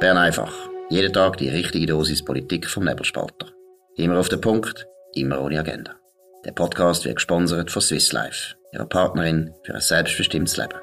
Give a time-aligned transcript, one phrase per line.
[0.00, 0.54] Bern einfach.
[0.90, 3.48] Jeden Tag die richtige Dosis Politik vom Nebelspalter.
[3.96, 5.96] Immer auf den Punkt, immer ohne Agenda.
[6.44, 10.78] Der Podcast wird gesponsert von Swiss Life, ihrer Partnerin für ein selbstbestimmtes Leben.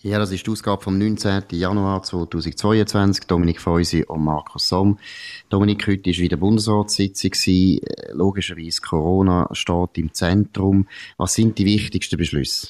[0.00, 1.42] Ja, das ist die Ausgabe vom 19.
[1.50, 3.26] Januar 2022.
[3.26, 4.98] Dominik Feusi und Markus Somm.
[5.50, 7.32] Dominik, heute war wieder Bundesratssitzung.
[8.12, 10.88] Logischerweise Corona steht im Zentrum.
[11.18, 12.68] Was sind die wichtigsten Beschlüsse?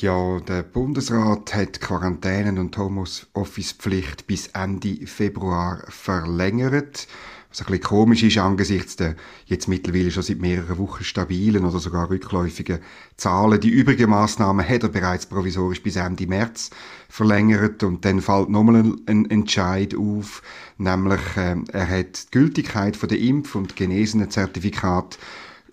[0.00, 7.08] Ja, der Bundesrat hat Quarantänen- und Homeoffice-Pflicht bis Ende Februar verlängert.
[7.48, 9.16] Was ein bisschen komisch ist angesichts der
[9.46, 12.78] jetzt mittlerweile schon seit mehreren Wochen stabilen oder sogar rückläufigen
[13.16, 13.60] Zahlen.
[13.60, 16.70] Die übrigen Maßnahmen hat er bereits provisorisch bis Ende März
[17.08, 20.42] verlängert und dann fällt nochmal ein, Entscheid auf,
[20.76, 25.18] nämlich äh, er hat die Gültigkeit von der Impf- und Genesenen-Zertifikat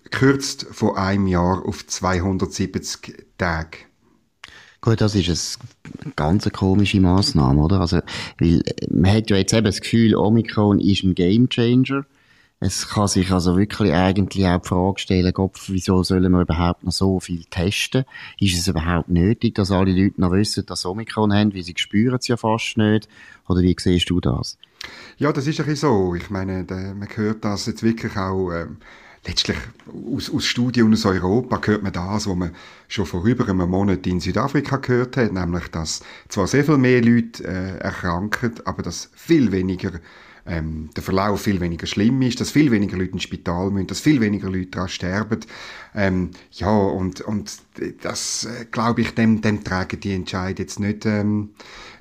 [0.02, 3.86] gekürzt von einem Jahr auf 270 Tage.
[4.86, 5.58] Gut, das ist
[6.04, 7.80] eine ganz komische Massnahme, oder?
[7.80, 8.02] Also,
[8.38, 12.06] weil, man hat ja jetzt eben das Gefühl, Omikron ist ein Gamechanger.
[12.60, 16.84] Es kann sich also wirklich eigentlich auch die Frage stellen, Gott, wieso sollen wir überhaupt
[16.84, 18.04] noch so viel testen?
[18.38, 21.74] Ist es überhaupt nötig, dass alle Leute noch wissen, dass sie Omikron haben, weil sie
[21.76, 23.08] spüren es ja fast nicht?
[23.48, 24.56] Oder wie siehst du das?
[25.18, 26.14] Ja, das ist ein bisschen so.
[26.14, 26.64] Ich meine,
[26.96, 28.76] man hört das jetzt wirklich auch, ähm,
[29.26, 29.58] letztlich
[30.12, 32.52] aus, aus Studien aus Europa hört man das, was man
[32.88, 37.02] schon vor über einem Monat in Südafrika gehört hat, nämlich, dass zwar sehr viel mehr
[37.02, 39.92] Leute äh, erkranken, aber dass viel weniger
[40.46, 44.00] ähm, der Verlauf viel weniger schlimm ist, dass viel weniger Leute ins Spital müssen, dass
[44.00, 45.40] viel weniger Leute daran sterben.
[45.94, 47.58] Ähm, ja, und, und
[48.02, 51.50] das, äh, glaube ich, dem, dem tragen die Entscheid jetzt nicht, ähm,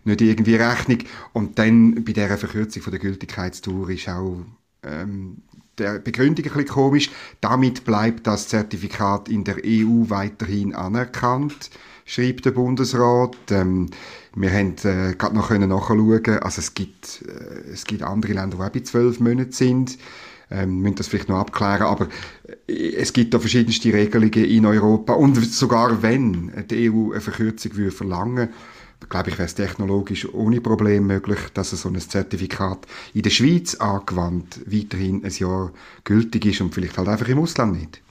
[0.04, 1.00] nicht irgendwie Rechnung.
[1.34, 4.46] Und dann bei dieser Verkürzung von der Gültigkeitstour ist auch
[4.86, 5.38] ähm,
[5.78, 7.12] der Begründung ein bisschen komisch.
[7.42, 11.70] Damit bleibt das Zertifikat in der EU weiterhin anerkannt,
[12.06, 13.36] schreibt der Bundesrat.
[13.52, 13.90] Ähm,
[14.36, 18.58] wir haben äh, gerade noch können nachschauen, also es gibt, äh, es gibt andere Länder,
[18.58, 19.98] die auch bei zwölf Monaten sind.
[20.52, 22.08] Ähm, müssen das vielleicht noch abklären, aber
[22.68, 27.76] äh, es gibt da verschiedenste Regelungen in Europa und sogar wenn die EU eine Verkürzung
[27.76, 28.50] würde verlangen
[29.10, 33.76] glaube ich, wäre es technologisch ohne Problem möglich, dass so ein Zertifikat in der Schweiz
[33.76, 35.72] angewandt weiterhin ein Jahr
[36.04, 38.02] gültig ist und vielleicht halt einfach im Ausland nicht.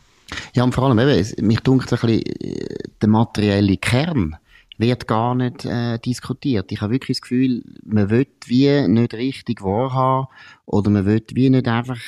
[0.55, 4.37] Ja, und vor allem, eben, mich dunkelt ein bisschen, äh, der materielle Kern
[4.79, 6.73] wird gar nicht äh, diskutiert.
[6.73, 10.29] Ich habe wirklich das Gefühl, man will wie nicht richtig wahrhaben
[10.67, 12.01] oder man will wie nicht einfach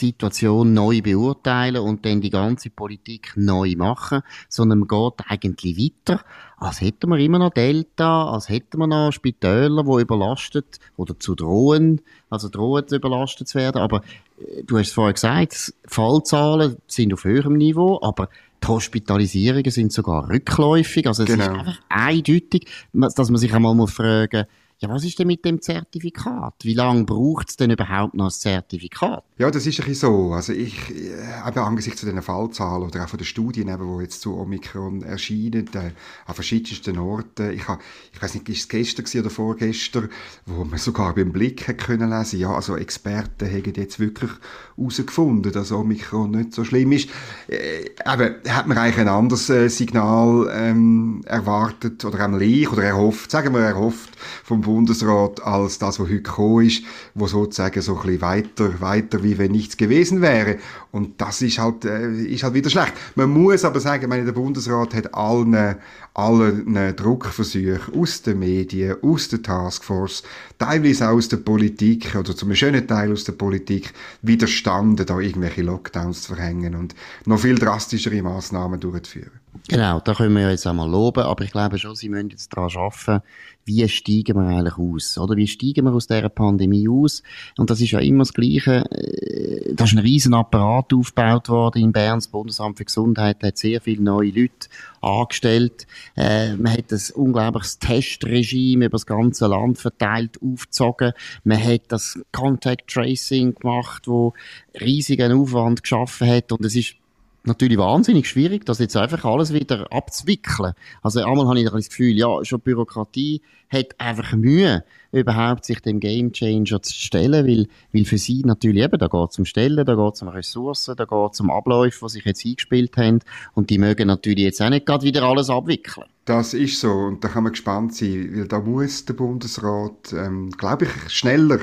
[0.00, 5.76] die Situation neu beurteilen und dann die ganze Politik neu machen, sondern man geht eigentlich
[5.76, 6.24] weiter,
[6.56, 11.34] als hätten wir immer noch Delta, als hätten wir noch Spitäler, die überlastet oder zu
[11.34, 12.00] drohen,
[12.30, 13.80] also drohen überlastet zu werden.
[13.80, 14.02] Aber
[14.38, 18.28] äh, du hast es vorher gesagt, Fallzahlen sind auf höherem Niveau, aber
[18.62, 21.06] die Hospitalisierungen sind sogar rückläufig.
[21.06, 21.44] Also es genau.
[21.44, 24.46] ist einfach eindeutig, dass man sich einmal fragen muss,
[24.80, 26.54] ja, was ist denn mit dem Zertifikat?
[26.62, 29.24] Wie lange braucht es denn überhaupt noch ein Zertifikat?
[29.38, 30.32] Ja, das ist ein bisschen so.
[30.32, 34.36] Also ich, äh, eben angesichts den Fallzahlen oder auch von den Studien, die jetzt zu
[34.36, 35.92] Omikron erscheinen, äh,
[36.26, 37.52] an verschiedensten Orten.
[37.52, 37.80] Ich, habe,
[38.12, 40.08] ich weiß nicht, ist es gestern oder vorgestern,
[40.44, 44.32] wo man sogar beim Blick hat können lesen, ja, also Experten haben jetzt wirklich
[44.76, 47.08] herausgefunden, dass Omikron nicht so schlimm ist.
[47.46, 53.30] Äh, aber hat man eigentlich ein anderes äh, Signal ähm, erwartet oder einmal oder erhofft,
[53.30, 54.10] sagen wir erhofft
[54.42, 56.82] vom Bundesrat als das, was heute gekommen ist,
[57.14, 60.58] wo sozusagen so ein bisschen weiter, weiter wie wenn nichts gewesen wäre.
[60.90, 62.94] Und das ist halt, äh, ist halt wieder schlecht.
[63.14, 65.76] Man muss aber sagen, meine, der Bundesrat hat allen,
[66.14, 70.22] allen Druckversuchen aus den Medien, aus der Taskforce,
[70.58, 75.62] teilweise auch aus der Politik oder zum schönen Teil aus der Politik widerstanden, da irgendwelche
[75.62, 76.94] Lockdowns zu verhängen und
[77.26, 79.30] noch viel drastischere Maßnahmen durchzuführen.
[79.68, 82.70] Genau, da können wir jetzt einmal loben, aber ich glaube schon, Sie müssen jetzt daran
[82.74, 83.22] arbeiten,
[83.68, 85.18] wie steigen wir eigentlich aus?
[85.18, 87.22] Oder wie steigen wir aus dieser Pandemie aus?
[87.58, 88.90] Und das ist ja immer das Gleiche.
[88.90, 92.16] Äh, da ist ein riesen Apparat aufgebaut worden in Bern.
[92.16, 94.68] Das Bundesamt für Gesundheit hat sehr viele neue Leute
[95.02, 95.86] angestellt.
[96.16, 101.12] Äh, man hat ein unglaubliches Testregime über das ganze Land verteilt aufgezogen.
[101.44, 104.32] Man hat das Contact Tracing gemacht, wo
[104.80, 106.52] riesigen Aufwand geschaffen hat.
[106.52, 106.94] Und es ist
[107.44, 110.74] natürlich wahnsinnig schwierig, das jetzt einfach alles wieder abzuwickeln.
[111.02, 116.00] Also einmal habe ich das Gefühl, ja, schon Bürokratie hat einfach Mühe, überhaupt sich dem
[116.00, 119.94] Gamechanger zu stellen, weil, weil für sie natürlich eben, da geht es um Stellen, da
[119.94, 123.20] geht es um Ressourcen, da geht es um Abläufe, die sich jetzt eingespielt haben
[123.54, 126.06] und die mögen natürlich jetzt auch nicht gerade wieder alles abwickeln.
[126.24, 130.50] Das ist so und da kann man gespannt sein, weil da muss der Bundesrat, ähm,
[130.50, 131.60] glaube ich, schneller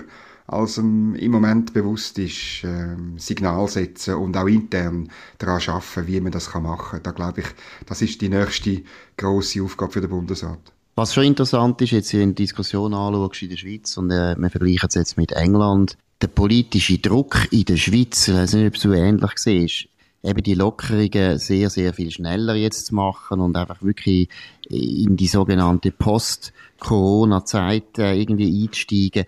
[0.47, 5.09] als im Moment bewusst ist, ähm, Signal setzen und auch intern
[5.39, 7.03] daran arbeiten, wie man das machen kann.
[7.03, 7.47] Da glaube ich,
[7.85, 8.83] das ist die nächste
[9.17, 10.59] grosse Aufgabe für den Bundesrat.
[10.95, 14.87] Was schon interessant ist, jetzt in Diskussion anschaust in der Schweiz und äh, wir vergleichen
[14.87, 18.93] es jetzt mit England, der politische Druck in der Schweiz, ich weiß nicht, ob so
[18.93, 19.89] ähnlich siehst,
[20.23, 24.29] eben die Lockerungen sehr, sehr viel schneller jetzt zu machen und einfach wirklich
[24.69, 29.25] in die sogenannte Post-Corona-Zeit äh, irgendwie einzusteigen.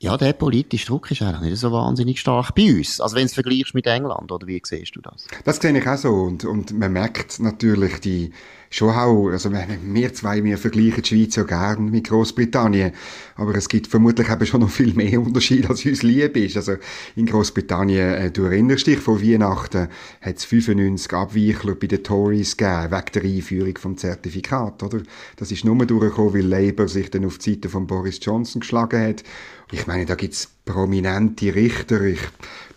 [0.00, 3.00] Ja, der politische Druck ist eigentlich nicht so wahnsinnig stark bei uns.
[3.00, 5.26] Also wenn du es vergleichst mit England, oder wie siehst du das?
[5.44, 6.10] Das sehe ich auch so.
[6.10, 8.30] Und, und man merkt natürlich die,
[8.70, 12.92] schon auch, also wir zwei, wir vergleichen die Schweiz ja gern mit Großbritannien,
[13.36, 16.56] aber es gibt vermutlich eben schon noch viel mehr Unterschiede, als uns lieb ist.
[16.56, 16.74] Also
[17.16, 19.88] in Großbritannien, äh, du erinnerst dich, vor Weihnachten
[20.20, 25.00] hat es 95 Abweichler bei den Tories gegeben, wegen der Einführung vom Zertifikat, oder?
[25.36, 29.00] Das ist nur durchgekommen, weil Labour sich dann auf die Seite von Boris Johnson geschlagen
[29.00, 29.24] hat.
[29.70, 32.00] Ich meine, da gibt's prominente Richter.
[32.00, 32.20] Ich,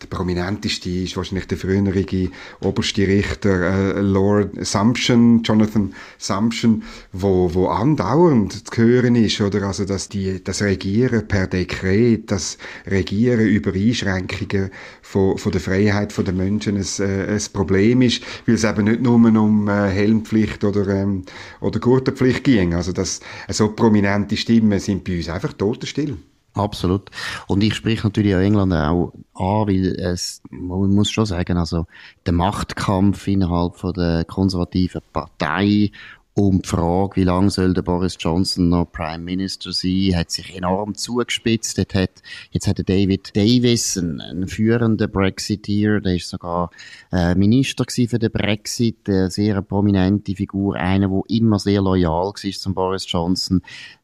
[0.01, 2.29] der prominenteste ist wahrscheinlich der frühere
[2.59, 6.83] oberste Richter äh, Lord Sumption, Jonathan Sumption,
[7.13, 9.63] wo, wo andauernd zu hören ist, oder?
[9.63, 14.69] Also, dass die, das Regieren per Dekret, das Regieren über Einschränkungen
[15.01, 19.01] von, von der Freiheit der Menschen ein, äh, ein Problem ist, weil es eben nicht
[19.01, 21.23] nur um äh, Helmpflicht oder, ähm,
[21.61, 22.73] oder Gurtenpflicht ging.
[22.73, 26.17] Also, dass so prominente Stimmen sind bei uns einfach totenstill.
[26.53, 27.09] Absolut.
[27.47, 31.85] Und ich spreche natürlich auch England auch an, weil es, man muss schon sagen, also
[32.25, 35.91] der Machtkampf innerhalb von der konservativen Partei
[36.33, 40.55] um die Frage, wie lange soll der Boris Johnson noch Prime Minister sein, hat sich
[40.55, 41.77] enorm zugespitzt.
[41.77, 42.21] Jetzt hat,
[42.51, 46.71] jetzt hat David Davis, ein, ein führender Brexiteer, der ist sogar
[47.11, 52.51] äh, Minister für den Brexit, eine sehr prominente Figur, einer, der immer sehr loyal war
[52.51, 53.61] zum Boris Johnson,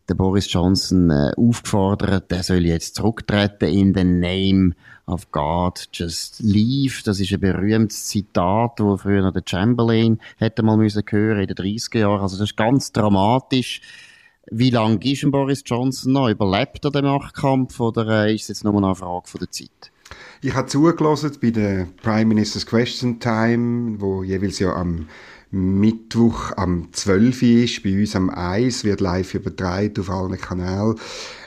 [0.09, 4.73] der Boris Johnson äh, aufgefordert, der soll jetzt zurücktreten in the name
[5.05, 7.01] of God, just leave.
[7.03, 11.55] Das ist ein berühmtes Zitat, wo früher der Chamberlain hätte mal müssen hören in den
[11.55, 12.21] 30er Jahren.
[12.21, 13.81] Also das ist ganz dramatisch.
[14.49, 16.29] Wie lange ist ein Boris Johnson noch?
[16.29, 19.51] Überlebt er den Machtkampf oder äh, ist es jetzt nur noch eine Frage von der
[19.51, 19.91] Zeit?
[20.41, 25.07] Ich habe zugelassen bei der Prime Minister's Question Time, wo jeweils ja am
[25.49, 27.41] Mittwoch am 12.
[27.43, 30.95] ist, bei uns am 1, wird live übertragen auf allen Kanälen.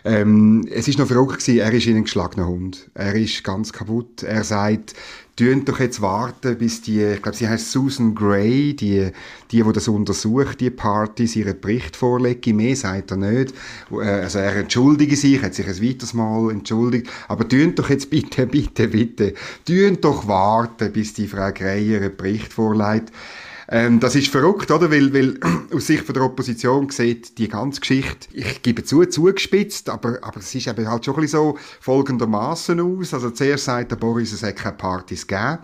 [0.04, 2.90] Ähm, es ist noch verrückt gewesen, er ist in ein geschlagener Hund.
[2.94, 4.22] Er ist ganz kaputt.
[4.22, 4.94] Er sagt,
[5.36, 9.10] tun doch jetzt warten, bis die, ich glaube, sie heißt Susan Gray, die,
[9.50, 12.56] die, die das untersucht, die Partys, ihren Bericht vorlegen.
[12.56, 13.54] Mehr sagt er nicht.
[13.90, 17.10] Äh, also er entschuldige sich, hat sich ein weiteres Mal entschuldigt.
[17.28, 19.34] Aber tun doch jetzt bitte, bitte, bitte,
[19.66, 23.12] tun doch warten, bis die Frau Gray ihren Bericht vorlegt.
[23.72, 24.90] Ähm, das ist verrückt, oder?
[24.90, 25.38] Weil, weil
[25.72, 30.40] aus Sicht von der Opposition sieht die ganze Geschichte, ich gebe zu, zugespitzt, aber, aber
[30.40, 33.14] es ist eben halt schon ein bisschen so folgendermaßen aus.
[33.14, 35.58] Also zuerst sagt der Boris, es hat keine Partys gegeben.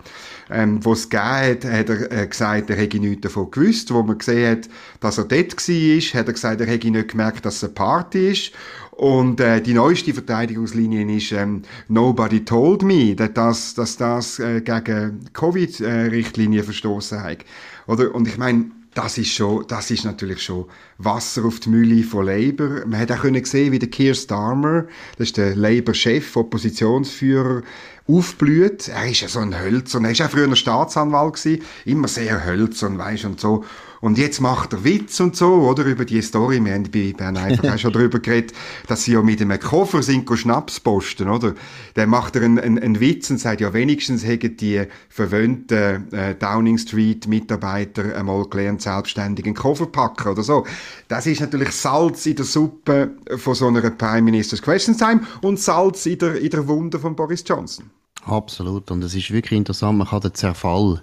[0.49, 3.93] Ähm, wo es gegeben hat, hat er äh, gesagt, er hätte nichts davon gewusst.
[3.93, 4.69] Wo man gesehen hat,
[5.01, 8.31] dass er dort war, hat er gesagt, er hätte nicht gemerkt, dass es eine Party
[8.31, 8.53] ist.
[8.97, 14.61] Und äh, die neueste Verteidigungslinie ist ähm, Nobody told me, dass das, dass das äh,
[14.61, 17.45] gegen Covid-Richtlinien verstoßen hat.
[17.87, 18.13] Oder?
[18.13, 20.65] Und ich meine, das ist schon, das ist natürlich schon
[20.97, 22.83] Wasser auf die Mühle von Labour.
[22.87, 24.85] Man hat auch können sehen, wie der Keir Starmer,
[25.17, 27.61] das ist der Labour-Chef, Oppositionsführer,
[28.07, 28.87] aufblüht.
[28.87, 30.01] Er ist ja so ein Hölzer.
[30.01, 31.61] Er ist auch früher Staatsanwalt gewesen.
[31.85, 33.65] Immer sehr hölzern, weisst und so.
[34.01, 35.83] Und jetzt macht er Witz und so, oder?
[35.85, 36.63] Über die Story.
[36.63, 38.53] Wir haben bei Bern einfach auch schon darüber geredet,
[38.87, 41.53] dass sie ja mit einem Koffer sind Schnaps posten, oder?
[41.95, 46.35] Dann macht er einen, einen, einen Witz und sagt, ja, wenigstens hätten die verwöhnten äh,
[46.35, 50.65] Downing Street Mitarbeiter einmal gelernt, selbstständig einen Koffer packen oder so.
[51.07, 55.59] Das ist natürlich Salz in der Suppe von so einer Prime Minister's Question Time und
[55.59, 57.89] Salz in der, in der Wunde von Boris Johnson.
[58.25, 58.91] Absolut.
[58.91, 61.01] Und es ist wirklich interessant, man kann den Zerfall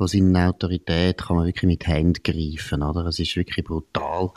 [0.00, 3.04] von seiner Autorität kann man wirklich mit Händen greifen, oder?
[3.04, 4.30] Es ist wirklich brutal,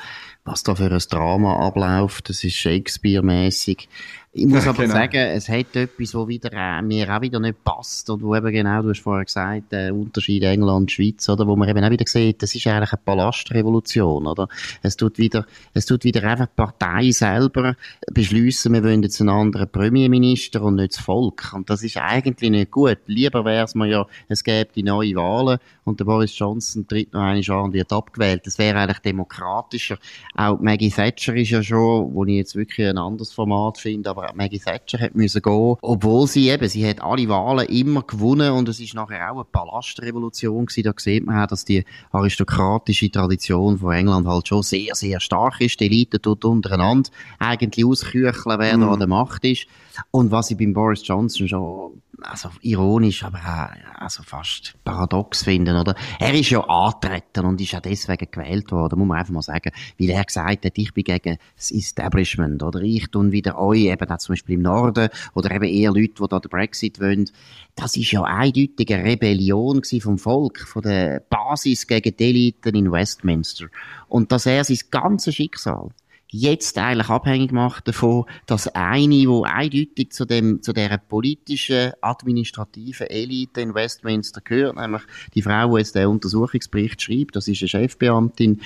[0.44, 2.28] was da für ein Drama abläuft.
[2.28, 3.88] Das ist Shakespeare-mäßig.
[4.36, 4.96] Ich muss ja, aber genau.
[4.96, 8.52] sagen, es hat etwas, wo wieder, äh, mir auch wieder nicht passt und wo eben
[8.52, 12.06] genau, du hast vorher gesagt, der äh, Unterschied England-Schweiz, oder, wo man eben auch wieder
[12.08, 14.48] sieht, das ist eigentlich eine Palastrevolution, oder?
[14.82, 17.76] Es tut wieder, es tut wieder einfach die Partei selber
[18.12, 21.54] beschließen, wir wollen jetzt einen anderen Premierminister und nicht das Volk.
[21.54, 22.98] Und das ist eigentlich nicht gut.
[23.06, 27.14] Lieber wäre es mir ja, es gäbe die neue Wahlen und der Boris Johnson tritt
[27.14, 28.48] noch eine an und wird abgewählt.
[28.48, 30.00] Das wäre eigentlich demokratischer.
[30.36, 34.23] Auch Maggie Thatcher ist ja schon, wo ich jetzt wirklich ein anderes Format finde, aber
[34.24, 38.52] aber Maggie Thatcher hat müssen gehen, obwohl sie eben, sie hat alle Wahlen immer gewonnen
[38.52, 40.84] und es ist nachher auch eine Palastrevolution gewesen.
[40.84, 45.62] Da sieht man auch, dass die aristokratische Tradition von England halt schon sehr, sehr stark
[45.62, 45.80] ist.
[45.80, 48.82] Die Elite tut untereinander eigentlich auskücheln, wer mm.
[48.82, 49.68] da an der Macht ist.
[50.12, 55.76] Und was ich beim Boris Johnson schon also ironisch, aber auch, also fast paradox finden,
[55.76, 55.96] oder?
[56.20, 59.72] Er ist ja antreten und ist auch deswegen gewählt worden, muss man einfach mal sagen,
[60.00, 64.20] weil er gesagt hat, ich bin gegen das Establishment, oder ich tun wieder euch, eben
[64.20, 67.30] zum Beispiel im Norden, oder eben eher Leute, die da den Brexit wollen.
[67.76, 72.92] Das ist ja eindeutig eine Rebellion vom Volk, von der Basis gegen die Eliten in
[72.92, 73.66] Westminster.
[74.08, 75.90] Und dass er sein ganzes Schicksal
[76.34, 83.08] jetzt eigentlich abhängig macht davon, dass eine, wo eindeutig zu dem, zu der politischen, administrativen
[83.08, 85.04] Elite in Westminster gehört, nämlich
[85.36, 88.62] die Frau, die jetzt den Untersuchungsbericht schreibt, das ist eine Chefbeamtin,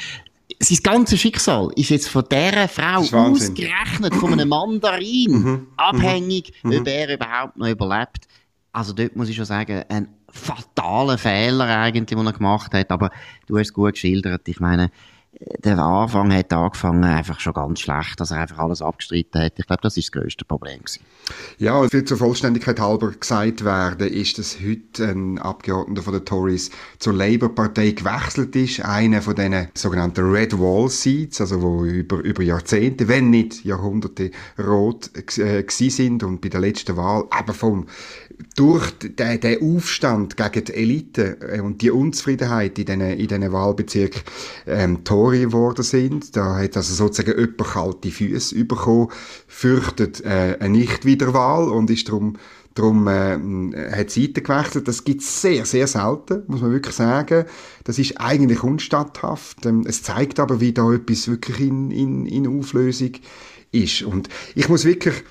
[0.59, 5.49] sein ganzes Schicksal ist jetzt von dieser Frau ausgerechnet, von einem Mandarin, mhm.
[5.49, 5.67] mhm.
[5.75, 6.79] abhängig, mhm.
[6.79, 8.27] ob er überhaupt noch überlebt.
[8.71, 13.11] Also dort muss ich schon sagen, ein fataler Fehler eigentlich, den er gemacht hat, aber
[13.45, 14.47] du hast es gut geschildert.
[14.47, 14.89] Ich meine,
[15.39, 19.53] der Anfang hat angefangen einfach schon ganz schlecht, dass er einfach alles abgestritten hat.
[19.57, 21.01] Ich glaube, das ist das größte Problem gewesen.
[21.59, 26.71] Ja, und zur Vollständigkeit halber gesagt werden, ist, dass heute ein Abgeordneter von den Tories
[26.99, 32.41] zur Labour-Partei gewechselt ist, einer von diesen sogenannten Red Wall Seats, also wo über, über
[32.41, 37.87] Jahrzehnte, wenn nicht Jahrhunderte rot äh, sind und bei der letzten Wahl eben vom
[38.55, 44.21] durch den, den Aufstand gegen die Elite äh, und die Unzufriedenheit in diesen, in Wahlbezirken
[44.65, 49.09] ähm, Tory geworden sind, da hat also sozusagen jemand kalte Füße bekommen,
[49.45, 52.37] fürchtet äh, eine Nichtwiederwahl und ist darum
[52.75, 53.39] Darum äh,
[53.91, 54.87] hat Seite gewechselt.
[54.87, 57.45] Das gibt es sehr, sehr selten, muss man wirklich sagen.
[57.85, 59.65] Das ist eigentlich unstatthaft.
[59.65, 63.13] Ähm, es zeigt aber, wie da etwas wirklich in, in, in Auflösung
[63.71, 64.03] ist.
[64.03, 65.23] Und ich muss wirklich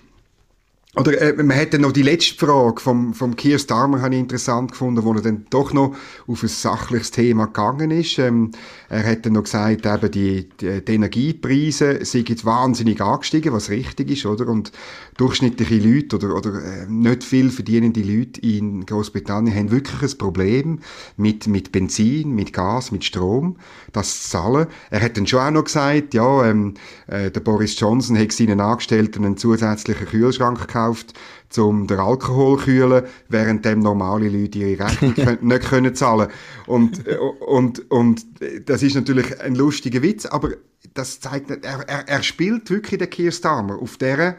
[0.97, 4.71] oder äh, man hätte noch die letzte Frage vom, vom Keir Starmer habe ich interessant
[4.73, 5.95] gefunden, wo er dann doch noch
[6.27, 8.19] auf ein sachliches Thema gegangen ist.
[8.19, 8.53] Ähm,
[8.89, 14.11] er hätte noch gesagt, eben die, die, die Energiepreise sind jetzt wahnsinnig angestiegen, was richtig
[14.11, 14.49] ist, oder?
[14.49, 14.73] Und
[15.19, 20.79] durchschnittliche Leute oder, oder äh, nicht viel verdienende Leute in Großbritannien haben wirklich ein Problem
[21.19, 23.57] mit, mit Benzin, mit Gas, mit Strom,
[23.93, 24.67] das zu zahlen.
[24.91, 26.73] Er hat dann schon auch noch gesagt, ja, ähm,
[27.07, 31.13] äh, der Boris Johnson hat seinen Angestellten einen zusätzlichen Kühlschrank gekauft, gekauft,
[31.59, 36.29] um den Alkohol zu kühlen, während dem normale Leute ihre Rechnung nicht können zahlen.
[36.67, 37.07] Und,
[37.41, 38.27] und, und
[38.67, 40.51] das ist natürlich ein lustiger Witz, aber
[40.95, 44.37] das zeigt, er, er, er spielt wirklich den Keir Starmer auf der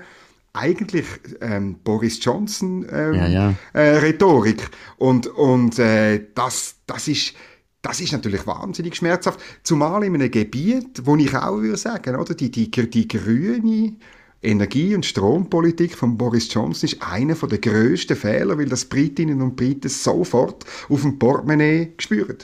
[0.54, 1.06] eigentlich
[1.42, 3.54] ähm, Boris Johnson ähm, ja, ja.
[3.74, 4.70] Äh, Rhetorik.
[4.98, 7.36] Und und äh, das das ist
[7.84, 12.34] das ist natürlich wahnsinnig schmerzhaft, zumal in einem Gebiet, wo ich auch würde sagen, oder
[12.34, 13.96] die die die grüne
[14.42, 19.56] Energie- und Strompolitik von Boris Johnson ist einer der grössten Fehler, weil das Britinnen und
[19.56, 22.38] Briten sofort auf dem Portemonnaie spüren.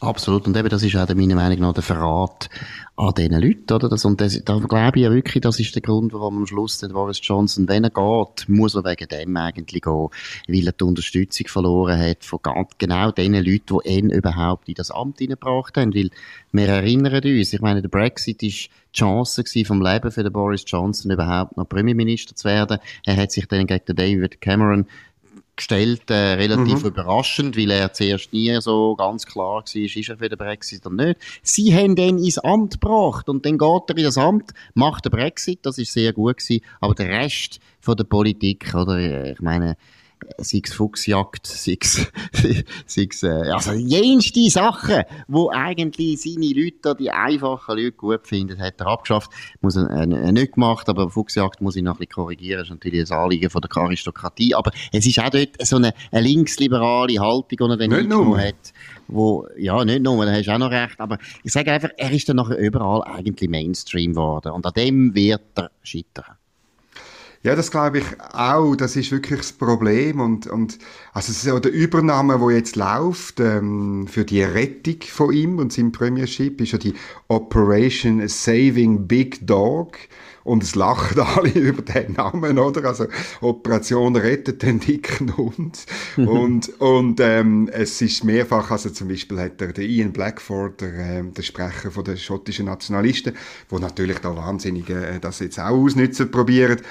[0.00, 0.46] Absolut.
[0.46, 2.48] Und eben, das ist auch meiner Meinung nach der Verrat
[2.96, 3.88] an diesen Leuten, oder?
[3.88, 6.78] Das, und das, da glaube ich ja wirklich, das ist der Grund, warum am Schluss
[6.78, 10.08] der Boris Johnson, wenn er geht, muss er wegen dem eigentlich gehen,
[10.48, 14.74] weil er die Unterstützung verloren hat von ganz genau den Leuten, die ihn überhaupt in
[14.74, 15.94] das Amt hineingebracht haben.
[15.94, 16.10] Weil
[16.52, 20.64] wir erinnern uns, ich meine, der Brexit ist die Chance vom Leben für den Boris
[20.66, 22.78] Johnson überhaupt noch Premierminister zu werden.
[23.04, 24.86] Er hat sich dann gegen David Cameron
[25.58, 26.88] gestellt, äh, relativ mhm.
[26.88, 31.06] überraschend, weil er zuerst nie so ganz klar war, ist er für den Brexit oder
[31.06, 31.20] nicht.
[31.42, 35.10] Sie haben den ins Amt gebracht und dann geht er in das Amt, macht den
[35.10, 39.40] Brexit, das ist sehr gut gewesen, aber der Rest von der Politik, oder, äh, ich
[39.40, 39.76] meine,
[40.38, 42.10] sei es Fuchsjagd, sei es,
[42.86, 48.60] sei es, äh, also jenste Sachen, wo eigentlich seine Leute, die einfachen Leute gut finden,
[48.60, 49.30] hat er abgeschafft.
[49.60, 52.70] Muss er äh, äh, nicht gemacht, aber Fuchsjagd muss ich noch ein bisschen korrigieren, ist
[52.70, 57.20] natürlich das Anliegen von der Aristokratie, aber es ist auch dort so eine, eine linksliberale
[57.20, 58.72] Haltung, die er dann eingenommen hat,
[59.08, 62.10] wo, ja, nicht nur, da hast du auch noch recht, aber ich sage einfach, er
[62.10, 66.37] ist dann nachher überall eigentlich Mainstream geworden und an dem wird er scheitern.
[67.44, 68.74] Ja, das glaube ich auch.
[68.74, 70.20] Das ist wirklich das Problem.
[70.20, 70.78] Und, und
[71.12, 75.92] also so der Übernahme, wo jetzt läuft ähm, für die Rettung von ihm und seinem
[75.92, 76.94] Premiership, ist ja die
[77.28, 79.96] Operation Saving Big Dog.
[80.42, 82.84] Und es lachen alle über den Namen, oder?
[82.86, 83.06] Also
[83.40, 85.86] Operation rettet den dicken Hund.
[86.16, 90.94] und und ähm, es ist mehrfach, also zum Beispiel hat der, der Ian Blackford, der,
[90.94, 93.36] ähm, der Sprecher von der schottischen Nationalisten,
[93.68, 96.82] wo natürlich da wahnsinnig äh, das jetzt auch ausnützen probiert,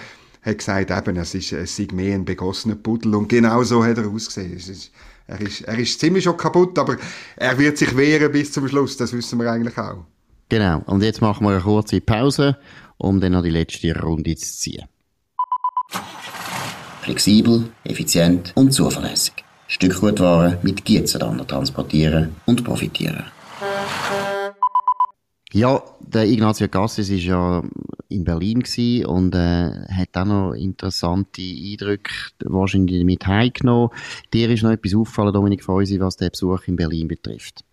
[0.47, 3.15] hat gesagt, eben, es, ist, es sei mehr ein begossener Pudel.
[3.15, 4.55] Und genau so hat er ausgesehen.
[4.57, 4.91] Ist,
[5.27, 6.97] er, ist, er ist ziemlich schon kaputt, aber
[7.35, 8.97] er wird sich wehren bis zum Schluss.
[8.97, 10.05] Das wissen wir eigentlich auch.
[10.49, 10.81] Genau.
[10.85, 12.57] Und jetzt machen wir eine kurze Pause,
[12.97, 14.85] um dann noch die letzte Runde zu ziehen.
[17.01, 19.33] Flexibel, effizient und zuverlässig.
[19.67, 23.25] Stückgutware mit Gietzenlander transportieren und profitieren.
[25.53, 27.63] Ja, der Ignazio Cassis ist ja
[28.09, 28.63] in Berlin
[29.05, 32.11] und äh, hat auch noch interessante Eindrücke
[32.43, 33.89] wahrscheinlich mit heimgenommen.
[34.33, 37.63] Dir ist noch etwas auffallen, Dominik Feusi, was den Besuch in Berlin betrifft?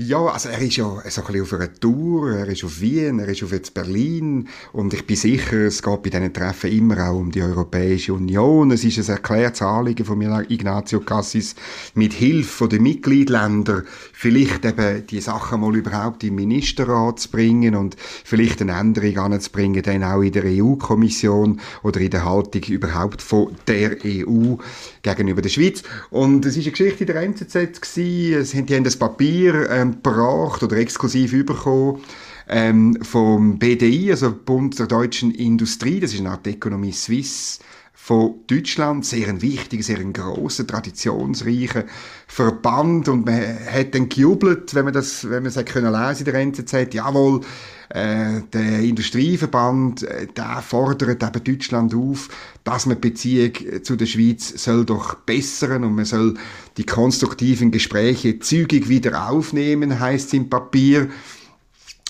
[0.00, 3.18] Ja, also er ist ja so ein bisschen auf einer Tour, er ist auf Wien,
[3.18, 7.08] er ist auf jetzt Berlin und ich bin sicher, es geht bei diesen Treffen immer
[7.08, 8.70] auch um die Europäische Union.
[8.70, 11.56] Es ist ein erklärtes Anliegen von mir, Ignazio Cassis,
[11.94, 17.96] mit Hilfe der Mitgliedländer vielleicht eben die Sachen mal überhaupt im Ministerrat zu bringen und
[17.98, 23.56] vielleicht eine Änderung anzubringen, dann auch in der EU-Kommission oder in der Haltung überhaupt von
[23.66, 24.54] der EU
[25.02, 25.82] gegenüber der Schweiz.
[26.10, 30.62] Und es ist eine Geschichte der NZZ gewesen, es die haben das Papier ähm, gebracht
[30.62, 32.00] oder exklusiv bekommen
[32.48, 37.60] ähm, vom BDI, also Bund der deutschen Industrie, das ist eine Art Ökonomie Suisse,
[38.08, 41.84] von Deutschland, sehr ein wichtiger, sehr ein grosser, traditionsreicher
[42.26, 43.38] Verband und man
[43.70, 47.42] hat dann gejubelt, wenn man das, wenn man es können lesen in der NZZ, jawohl,
[47.90, 52.30] äh, der Industrieverband, äh, der fordert eben Deutschland auf,
[52.64, 56.32] dass man die Beziehung zu der Schweiz soll doch bessern und man soll
[56.78, 61.10] die konstruktiven Gespräche zügig wieder aufnehmen, heißt es im Papier.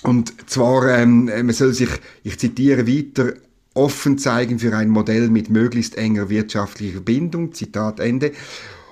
[0.04, 1.90] Und zwar, ähm, man soll sich,
[2.22, 3.32] ich zitiere weiter,
[3.78, 8.32] offen zeigen für ein Modell mit möglichst enger wirtschaftlicher Bindung, Zitat Ende.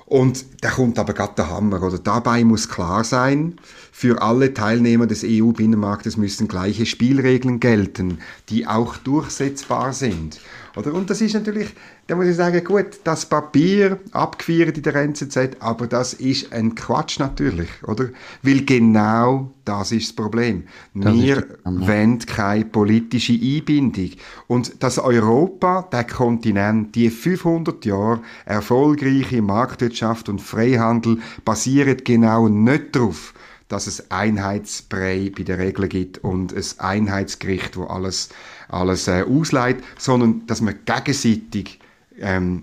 [0.06, 1.98] Und da kommt aber gerade der Hammer, oder?
[1.98, 3.56] Dabei muss klar sein,
[3.90, 10.38] für alle Teilnehmer des EU-Binnenmarktes müssen gleiche Spielregeln gelten, die auch durchsetzbar sind.
[10.76, 10.92] Oder?
[10.92, 11.68] Und das ist natürlich,
[12.06, 16.74] da muss ich sagen, gut, das Papier abgeführt in der NZZ, aber das ist ein
[16.74, 18.10] Quatsch natürlich, oder?
[18.42, 20.64] Weil genau das ist das Problem.
[20.94, 24.10] Das Wir wollen keine politische Einbindung.
[24.46, 32.94] Und dass Europa, der Kontinent, die 500 Jahre erfolgreiche Marktwirtschaft und Freihandel basiert genau nicht
[32.94, 33.34] darauf,
[33.68, 38.28] dass es Einheitsbrei bei der Regel gibt und ein Einheitsgericht, wo alles,
[38.68, 41.80] alles äh, ausleiht, sondern dass man gegenseitig
[42.20, 42.62] ähm,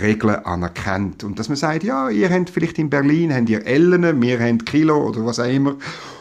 [0.00, 1.24] Regeln anerkennt.
[1.24, 4.64] Und dass man sagt, ja, ihr habt vielleicht in Berlin habt ihr Ellen, wir haben
[4.64, 5.76] Kilo oder was auch immer.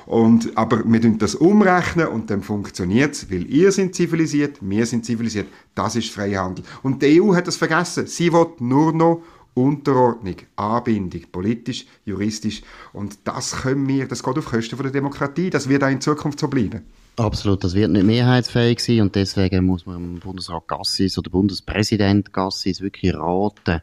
[0.06, 4.86] Und, aber wir tun das umrechnen und dann funktioniert es, weil ihr sind zivilisiert, wir
[4.86, 5.48] sind zivilisiert.
[5.76, 6.66] Das ist Freihandel.
[6.82, 8.06] Und die EU hat das vergessen.
[8.08, 9.22] Sie will nur noch
[9.54, 12.62] Unterordnung, Anbindung, politisch, juristisch.
[12.92, 15.50] Und das können wir, das geht auf Kosten der Demokratie.
[15.50, 16.82] Das wird auch in Zukunft so bleiben.
[17.16, 22.34] Absolut, das wird nicht mehrheitsfähig sein und deswegen muss man dem Bundesrat Gassis oder Bundespräsident
[22.34, 23.82] Gassis wirklich raten,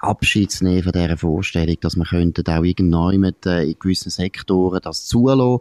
[0.00, 4.10] Abschied zu nehmen von dieser Vorstellung, dass man könnte auch irgendwann mit, äh, in gewissen
[4.10, 5.60] Sektoren das zulassen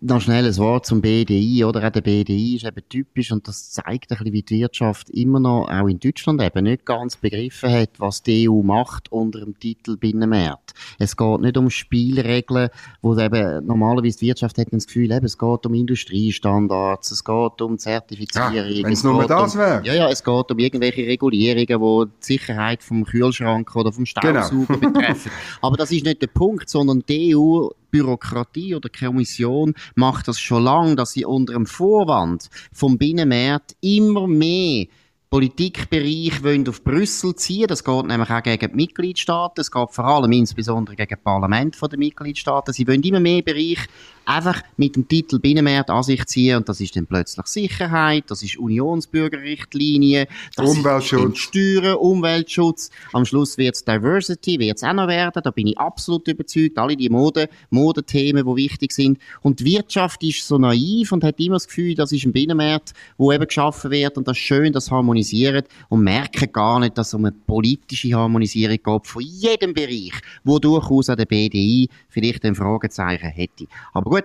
[0.00, 1.86] noch schnell ein Wort zum BDI, oder?
[1.86, 5.40] Auch der BDI ist eben typisch und das zeigt ein bisschen, wie die Wirtschaft immer
[5.40, 9.58] noch, auch in Deutschland eben, nicht ganz begriffen hat, was die EU macht unter dem
[9.58, 10.74] Titel Binnenmarkt.
[10.98, 12.70] Es geht nicht um Spielregeln,
[13.02, 17.62] wo eben normalerweise die Wirtschaft hat das Gefühl, eben, es geht um Industriestandards, es geht
[17.62, 18.54] um Zertifizierung.
[18.54, 19.82] Ja, Wenn es nur das um, wäre.
[19.84, 24.42] Ja, ja, es geht um irgendwelche Regulierungen, die die Sicherheit vom Kühlschrank oder vom genau.
[24.42, 24.92] Staubsauger genau.
[24.92, 25.30] betreffen.
[25.62, 30.64] Aber das ist nicht der Punkt, sondern die EU Bürokratie oder Kommission macht das schon
[30.64, 34.86] lange, dass sie unter dem Vorwand vom Binnenmarkt immer mehr
[35.28, 37.66] Politikbereich wollen auf Brüssel ziehen.
[37.66, 39.60] Das geht nämlich auch gegen die Mitgliedstaaten.
[39.60, 42.72] Es geht vor allem insbesondere gegen das Parlament der Mitgliedstaaten.
[42.72, 43.80] Sie wollen immer mehr Bereich
[44.26, 48.42] einfach mit dem Titel Binnenmarkt an sich ziehen und das ist dann plötzlich Sicherheit, das
[48.42, 51.32] ist Unionsbürgerrichtlinie, das Umweltschutz.
[51.32, 52.90] ist Steuern, Umweltschutz.
[53.12, 56.78] Am Schluss wird es Diversity, wird es auch noch werden, da bin ich absolut überzeugt.
[56.78, 59.18] Alle die Mode, Modethemen, die wichtig sind.
[59.42, 62.92] Und die Wirtschaft ist so naiv und hat immer das Gefühl, das ist ein Binnenmarkt,
[63.16, 67.08] wo eben geschaffen wird und das ist schön, das harmonisiert und merken gar nicht, dass
[67.08, 70.12] es um eine politische Harmonisierung geht von jedem Bereich,
[70.44, 73.66] wo durchaus an der BDI vielleicht ein Fragezeichen hätte.
[73.92, 74.15] Aber gut,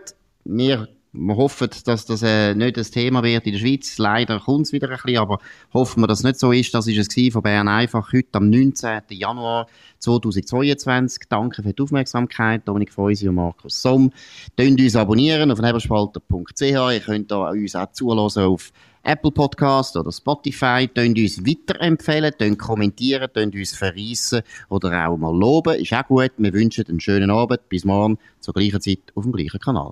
[0.43, 3.97] wir wir hoffen, dass das äh, nicht das Thema wird in der Schweiz.
[3.97, 5.39] Leider kommt es wieder ein bisschen, aber
[5.73, 6.73] hoffen wir, dass es nicht so ist.
[6.73, 9.01] Das ist es von Bern einfach heute am 19.
[9.09, 9.67] Januar
[9.99, 11.23] 2022.
[11.27, 12.65] Danke für die Aufmerksamkeit.
[12.65, 14.11] Dominik Feusi und Markus Somm.
[14.55, 16.61] Könnt uns abonnieren auf nebelspalter.ch.
[16.61, 18.71] Ihr könnt da uns auch zulassen auf
[19.03, 20.87] Apple Podcast oder Spotify.
[20.87, 25.75] Könnt uns weiterempfehlen, könnt kommentieren, könnt uns verreissen oder auch mal loben.
[25.75, 26.31] Ist auch gut.
[26.37, 27.67] Wir wünschen einen schönen Abend.
[27.67, 29.91] Bis morgen zur gleichen Zeit auf dem gleichen Kanal.